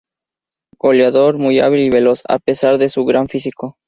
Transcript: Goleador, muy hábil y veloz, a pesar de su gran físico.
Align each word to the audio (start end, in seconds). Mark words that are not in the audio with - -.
Goleador, 0.79 1.37
muy 1.37 1.59
hábil 1.59 1.81
y 1.81 1.91
veloz, 1.91 2.23
a 2.27 2.39
pesar 2.39 2.79
de 2.79 2.89
su 2.89 3.05
gran 3.05 3.27
físico. 3.27 3.77